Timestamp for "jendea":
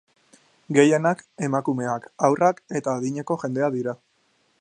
3.45-3.71